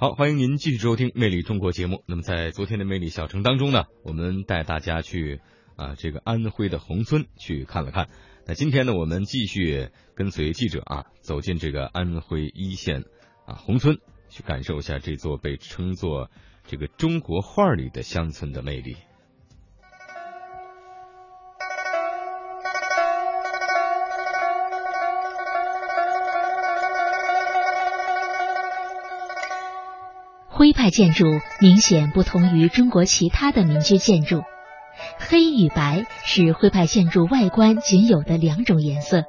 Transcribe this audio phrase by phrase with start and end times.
[0.00, 2.02] 好，欢迎您继续收听《魅力中国》节目。
[2.06, 5.42] 那么，在昨天的《魅力小城》当中呢，我们带大家去
[5.76, 8.08] 啊这个安徽的宏村去看了看。
[8.46, 13.02] 那今天呢，我们继续跟随记者啊走进这个安徽一线
[13.44, 13.98] 啊宏村，
[14.30, 16.30] 去感受一下这座被称作
[16.66, 18.96] 这个中国画里的乡村的魅力。
[30.60, 31.24] 徽派建筑
[31.58, 34.42] 明显不同于中国其他的民居建筑，
[35.18, 39.22] 黑与白是徽派建筑外观仅有的两种颜色。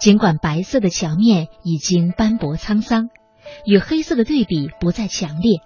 [0.00, 3.10] 尽管白色的墙面已经斑驳沧桑，
[3.64, 5.60] 与黑色的对比不再强烈，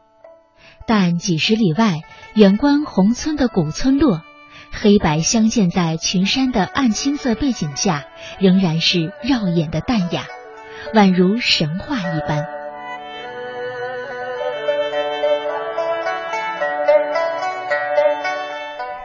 [0.86, 2.02] 但几十里外
[2.34, 4.20] 远观宏村的古村落，
[4.70, 8.04] 黑白相间在群山的暗青色背景下，
[8.38, 10.26] 仍然是绕眼的淡雅，
[10.92, 12.61] 宛如神话一般。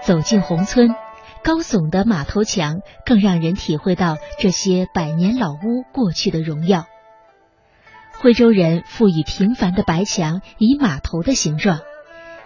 [0.08, 0.96] 走进宏村，
[1.44, 6.86] 高耸的马头墙更让人体会到这些百年老屋过去的荣耀。
[8.18, 11.82] 徽州人赋予平凡的白墙以马头的形状，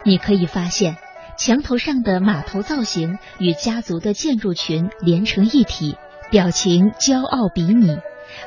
[0.03, 0.97] 你可以发现
[1.37, 5.97] 墙头上的马头造型与家族的建筑群连成一体，
[6.31, 7.99] 表情骄傲比拟，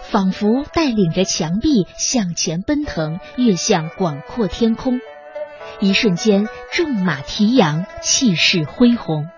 [0.02, 4.98] 仿佛带领着墙壁向前奔腾，跃向广阔天空。
[5.84, 9.28] 一瞬间，纵马提扬，气势恢宏。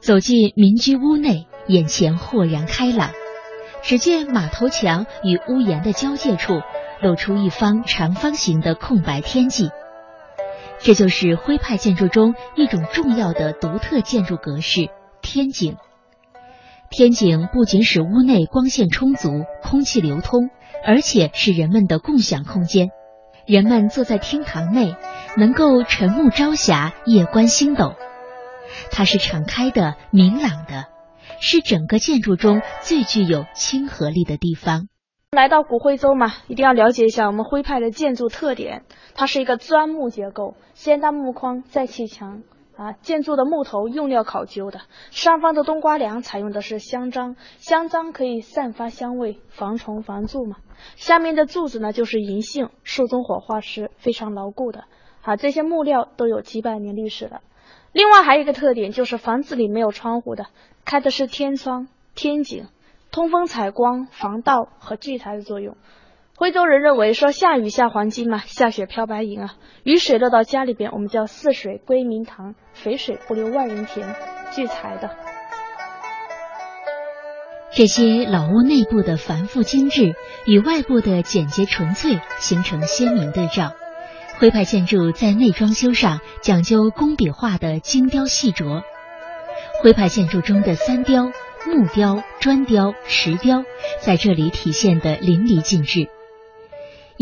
[0.00, 3.10] 走进民居屋内，眼前豁然开朗。
[3.84, 6.62] 只见马头墙与屋檐的交界处，
[7.00, 9.70] 露出一方长方形的空白天际。
[10.84, 14.88] 这就是徽派建筑中一种重要的独特建筑格式——
[15.22, 15.76] 天井。
[16.90, 20.50] 天井不仅使屋内光线充足、空气流通，
[20.84, 22.88] 而且是人们的共享空间。
[23.46, 24.96] 人们坐在厅堂内，
[25.36, 27.94] 能够晨沐朝霞，夜观星斗。
[28.90, 30.86] 它是敞开的、明朗的，
[31.40, 34.88] 是整个建筑中最具有亲和力的地方。
[35.30, 38.82] 来到古徽州嘛，一定要了解一下我们徽派的建筑特点。
[39.14, 42.42] 它是一个砖木结构，先搭木框再砌墙。
[42.74, 44.80] 啊，建筑的木头用料考究的，
[45.10, 50.56] 上方的冬瓜梁采用的是香樟，香樟可以散发香味，防虫防蛀嘛。
[50.96, 54.84] 下面的柱子呢就是银杏，树中火化时非常牢固的。
[55.20, 57.42] 啊，这些木料都有几百年历史了。
[57.92, 60.46] 另外还有一个特点就是房子里没有窗户的，
[60.86, 62.68] 开的是天窗、天井。
[63.12, 65.76] 通风采光、防盗和聚财的作用。
[66.36, 69.54] 徽州人认为说下雨下黄金嘛，下雪飘白银啊。
[69.84, 74.14] 雨水落到家里边，我们叫四水归明堂，肥水不流外人田，
[74.50, 75.10] 聚财的。
[77.74, 80.14] 这些老屋内部的繁复精致
[80.46, 83.72] 与外部的简洁纯粹形成鲜明对照。
[84.38, 88.82] 徽派建筑在内装修上讲究工笔画的精雕细琢。
[89.82, 91.30] 徽派建筑中的三雕。
[91.64, 93.62] 木雕、砖雕、石雕
[94.00, 96.08] 在这里体现的淋漓尽致，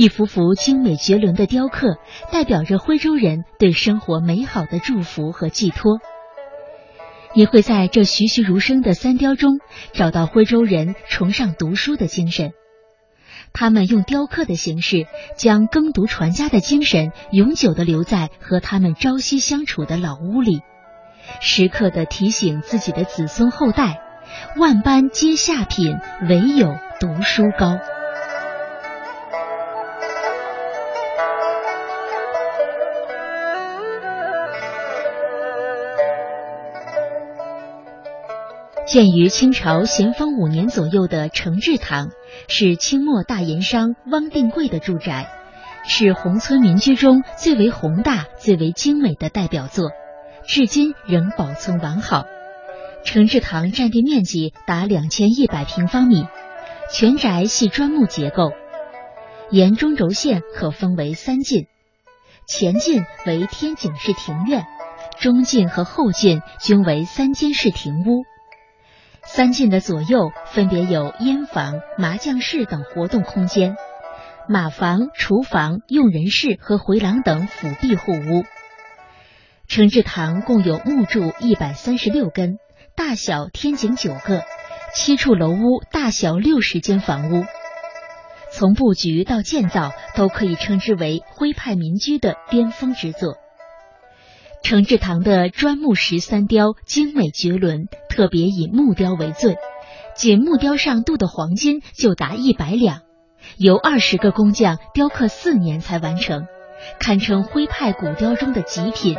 [0.00, 1.98] 一幅幅精美绝伦的雕刻，
[2.32, 5.98] 代表着徽州人对生活美好的祝福和寄托。
[7.34, 9.58] 你会在这栩栩如生的三雕中
[9.92, 12.52] 找到徽州人崇尚读书的精神，
[13.52, 15.06] 他们用雕刻的形式，
[15.36, 20.62] 将耕读传家的精神永久的留在和他们朝夕相处的老屋里，
[21.42, 24.00] 时刻的提醒自己的子孙后代。
[24.56, 25.94] 万般皆下品，
[26.26, 27.78] 唯有读书高。
[38.90, 42.08] 建于清朝咸丰五年左右的承志堂，
[42.48, 45.30] 是清末大盐商汪定贵的住宅，
[45.86, 49.92] 是宏村民居中最为宏大、最为精美的代表作，
[50.44, 52.24] 至今仍保存完好。
[53.04, 56.26] 承志堂占地面积达两千一百平方米，
[56.92, 58.50] 全宅系砖木结构，
[59.52, 61.66] 沿中轴线可分为三进，
[62.44, 64.64] 前进为天井式庭院，
[65.20, 68.24] 中进和后进均为三间式庭屋。
[69.22, 73.76] 三进的左右分别有烟房、麻将室等活动空间，
[74.48, 78.44] 马房、厨房、用人室和回廊等辅壁户屋。
[79.68, 82.56] 承志堂共有木柱一百三十六根。
[82.96, 84.42] 大小天井九个，
[84.92, 87.44] 七处楼屋，大小六十间房屋。
[88.52, 93.36] 从布局到建造，都可以称之为徽派民居的巅峰之作。
[94.62, 99.56] 承志堂的砖木石三雕精美绝伦，特别以木雕为最，
[100.14, 103.00] 仅木雕上镀的黄金就达一百两，
[103.56, 106.44] 由二十个工匠雕刻四年才完成，
[107.00, 109.16] 堪称徽派古雕中的极品。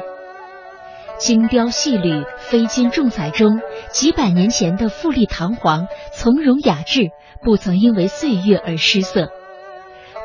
[1.19, 3.59] 精雕细缕、飞金重彩中，
[3.91, 7.09] 几百年前的富丽堂皇、从容雅致，
[7.43, 9.29] 不曾因为岁月而失色。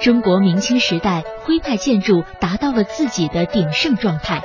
[0.01, 4.43] 中国明清时代徽派建筑达到了自己的鼎盛状态，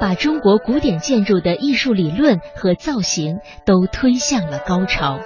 [0.00, 5.20] 把中国古典建筑的艺术理论和造型都推向了高潮。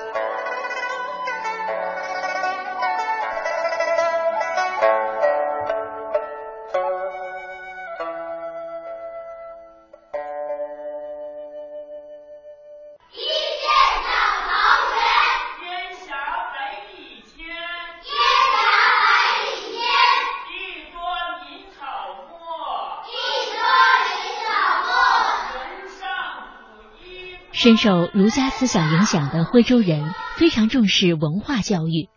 [27.62, 32.08] 深受儒家思想影响的徽州人非常重视文化教育，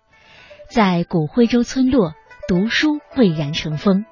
[0.70, 2.14] 在古徽州村落，
[2.48, 4.06] 读书蔚然成风。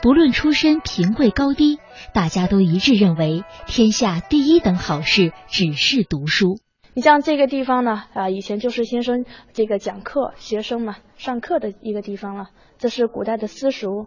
[0.00, 1.80] 不论出身贫贵高低，
[2.14, 6.58] 大家都一致认为，天下第一等好事只是读书。
[6.94, 12.48] 你像这个地方呢，啊，以前就是先生这个讲课、学生嘛上课的一个地方了。
[12.78, 14.06] 这是古代的私塾。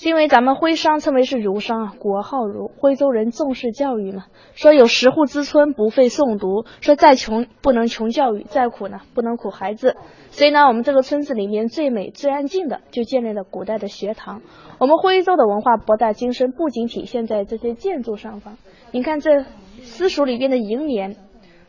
[0.00, 4.26] 因为咱们徽商称为是儒商啊，国号儒，徽州人重视教育嘛。
[4.54, 9.96] 说有十户之村不废诵读，说再穷不能穷教育，再苦呢不能苦孩子。
[10.30, 14.40] 所以呢，我们这个村子里面最美最安静的，就建立了古代的学堂。
[14.78, 18.56] 我们徽州的文化博大精深，不仅体现在这些建筑上方。
[18.92, 19.44] 你看这
[19.82, 21.16] 私塾里边的楹联，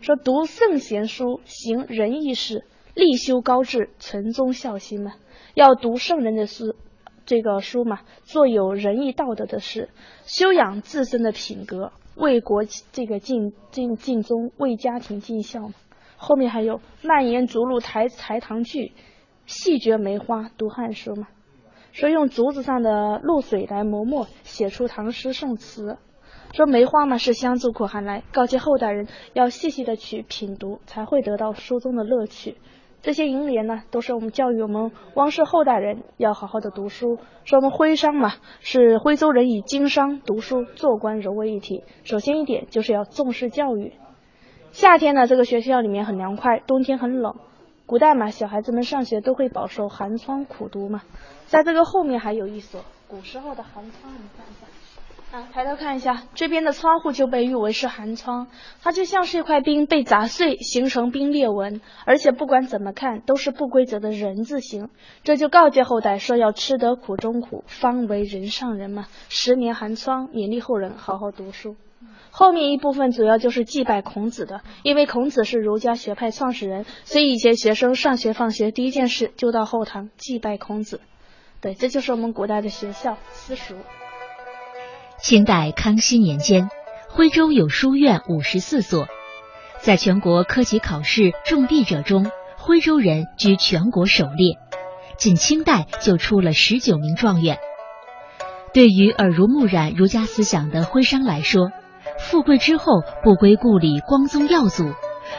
[0.02, 5.14] 说读圣贤书，行仁义事，立修高志，存忠孝心嘛。
[5.56, 6.76] 要读圣人的书。
[7.30, 9.90] 这个书嘛，做有仁义道德的事，
[10.26, 15.76] 修养自身的品格，为国这个尽尽尽忠，为家庭尽孝嘛。
[16.18, 18.94] 后面还有蔓延竹露台台堂句，
[19.46, 21.28] 细嚼梅花读汉书嘛。
[21.92, 26.00] 说用竹子上的露水来磨墨，写出唐诗宋词。
[26.54, 32.58] 说梅花嘛是香助苦寒来，告诫后代人要细细的去品读，才会得到书中的乐趣。
[33.02, 37.18] 这些楹联呢，都是我们教育我们汪氏后代人要好好的读书。
[37.46, 41.84] 说我们徽商嘛，是徽州人以经商、读书、做官融为一体。
[42.04, 43.94] 首先一点就是要重视教育。
[44.72, 47.36] 夏天呢，这个学校里面很凉快；冬天很冷。
[47.86, 51.02] 古代嘛，小孩子们上学都会饱受寒窗苦读嘛。
[51.48, 54.68] 在这个后面还有一所古时候的寒窗，你看一下。
[55.32, 58.48] 啊，抬头看一下，这边的窗户就被誉为是寒窗，
[58.82, 64.90] 它就像是一块冰被砸碎，形成冰裂纹，而且不管怎么看都是不规则的人字形，
[65.24, 69.06] 这就告诫后代说要吃得苦中苦，方为人上人嘛。
[69.30, 71.76] 十年寒窗，勉励后人好好读书。
[72.32, 81.02] 后面一部分主要就是祭拜孔子的，因为孔子是儒家学派创始人，所以以前学生上学放学第一件事就到后堂祭拜孔子。
[81.62, 83.76] 对，这就是我们古代的学校私塾。
[85.22, 86.70] 清代康熙年间，
[87.10, 89.08] 徽州有书院五十四所，
[89.82, 94.58] 在全国科举考试中第者中，徽州人居全国首列。
[95.18, 97.58] 仅清代就出了十九名状元。
[98.74, 101.70] 对于耳濡目染儒家思想的徽商来说，
[102.18, 104.94] 富贵之后不归故里光宗耀祖，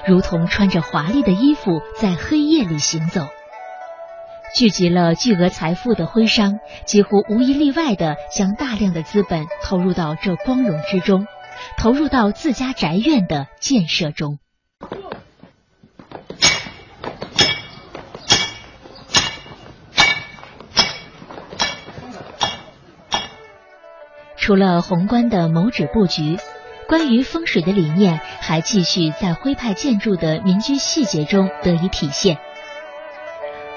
[0.07, 3.23] 如同穿着华丽的衣服在黑夜里行走。
[4.55, 11.27] 聚集了巨额财富的徽商，几乎无一例外的将大量的资本投入到这光荣之中，
[11.79, 14.39] 投入到自家宅院的建设中。
[24.37, 26.39] 除了宏观的谋址布局，
[26.89, 32.37] 关于风水的理念还继续在徽派建筑的民居细节中得以体现。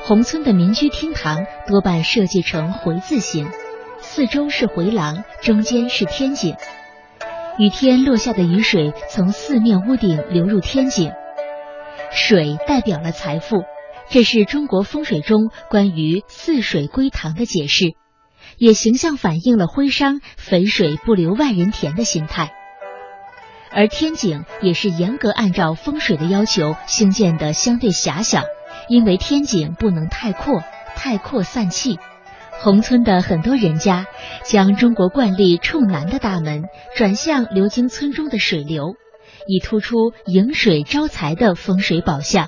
[0.05, 3.49] 宏村的民居厅堂多半设计成回字形，
[4.01, 6.57] 四周是回廊，中间是天井。
[7.57, 11.13] 雨天落下的雨水从四面屋顶流入天井，
[12.11, 13.63] 水代表了财富，
[14.09, 17.93] 这是中国风水中关于四水归堂的解释，
[18.57, 22.51] 也形象反映了徽商肥水不流外人田的心态。
[23.71, 28.43] 而天井也是严格按照风水的要求兴建的，相对狭小。
[28.87, 30.61] 因为天井不能太阔，
[30.95, 31.99] 太阔散气。
[32.61, 34.05] 宏村的很多人家
[34.43, 36.63] 将中国惯例冲南的大门
[36.95, 38.95] 转向流经村中的水流，
[39.47, 42.47] 以突出迎水招财的风水宝相。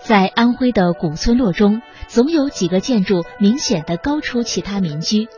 [0.00, 5.28] 在安徽的古村落中，总有几个建筑明显的高出其他民居，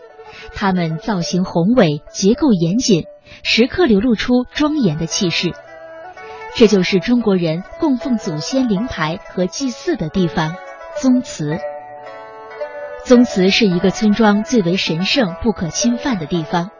[0.54, 3.04] 它们造型宏伟，结构严谨，
[3.42, 5.52] 时刻流露出庄严的气势。
[6.56, 10.54] 这就是中国人供奉祖先灵牌和祭祀的地方——
[11.02, 11.58] 宗祠。
[13.04, 16.70] 宗祠是一个村庄最为神圣、不可侵犯的地方。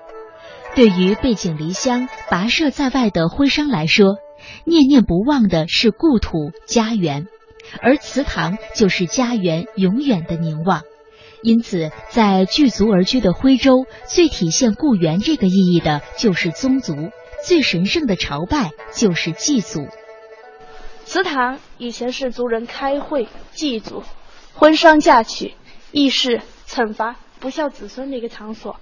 [0.76, 4.16] 对于背井离乡、跋涉在外的徽商来说，
[4.64, 7.26] 念念不忘的是故土家园，
[7.82, 10.82] 而祠堂就是家园永远的凝望。
[11.42, 17.10] 因此，在聚族而居的徽州，最体现故园这个意义的就是宗族。
[17.46, 19.86] 最神圣的朝拜就是祭祖。
[21.04, 24.02] 祠堂以前是族人开会祭祖、
[24.54, 25.54] 婚丧嫁娶、
[25.92, 28.80] 议事、惩罚不孝子孙的一个场所。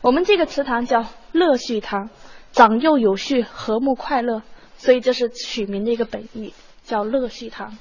[0.00, 2.08] 我们这个祠堂叫乐序堂，
[2.52, 4.42] 长幼有序，和睦快乐，
[4.78, 7.76] 所以这是取名的一个本意，叫乐序堂。